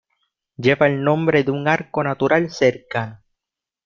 Lleva 0.57 0.87
el 0.87 1.03
nombre 1.03 1.43
de 1.43 1.51
un 1.51 1.67
arco 1.67 2.03
natural 2.03 2.49
cercano. 2.49 3.21